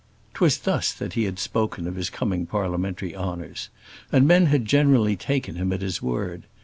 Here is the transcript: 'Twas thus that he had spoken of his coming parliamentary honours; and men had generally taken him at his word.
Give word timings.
'Twas 0.33 0.57
thus 0.57 0.91
that 0.93 1.13
he 1.13 1.25
had 1.25 1.37
spoken 1.37 1.85
of 1.85 1.93
his 1.93 2.09
coming 2.09 2.47
parliamentary 2.47 3.15
honours; 3.15 3.69
and 4.11 4.27
men 4.27 4.47
had 4.47 4.65
generally 4.65 5.15
taken 5.15 5.53
him 5.57 5.71
at 5.71 5.81
his 5.83 6.01
word. 6.01 6.47